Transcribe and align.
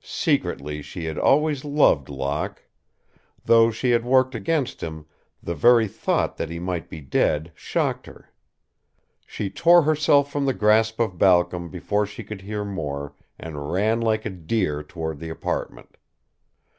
Secretly 0.00 0.80
she 0.80 1.04
had 1.04 1.18
always 1.18 1.62
loved 1.62 2.08
Locke. 2.08 2.62
Though 3.44 3.70
she 3.70 3.90
had 3.90 4.02
worked 4.02 4.34
against 4.34 4.82
him, 4.82 5.04
the 5.42 5.54
very 5.54 5.86
thought 5.88 6.38
that 6.38 6.48
he 6.48 6.58
might 6.58 6.88
be 6.88 7.02
dead 7.02 7.52
shocked 7.54 8.06
her. 8.06 8.32
She 9.26 9.50
tore 9.50 9.82
herself 9.82 10.32
from 10.32 10.46
the 10.46 10.54
grasp 10.54 11.00
of 11.00 11.18
Balcom 11.18 11.68
before 11.68 12.06
she 12.06 12.24
could 12.24 12.40
hear 12.40 12.64
more 12.64 13.14
and 13.38 13.70
ran 13.70 14.00
like 14.00 14.24
a 14.24 14.30
deer 14.30 14.82
toward 14.82 15.18
the 15.18 15.28
apartment. 15.28 15.98